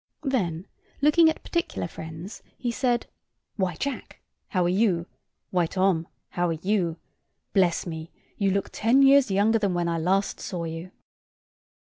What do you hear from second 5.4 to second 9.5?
Why, Tom, how are you? Bless me, you look ten years